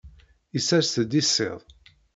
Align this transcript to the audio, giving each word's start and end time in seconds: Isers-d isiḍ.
Isers-d 0.57 1.11
isiḍ. 1.21 1.59